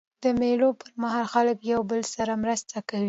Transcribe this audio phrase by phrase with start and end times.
[0.23, 2.99] د مېلو پر مهال خلک له یو بل سره مرسته کوي.